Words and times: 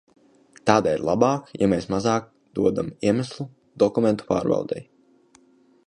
Tādēļ 0.69 1.03
labāk, 1.09 1.51
ja 1.63 1.67
mēs 1.73 1.87
mazāk 1.95 2.31
dodam 2.61 2.91
iemeslu 3.13 3.47
dokumentu 3.85 4.31
pārbaudei. 4.33 4.85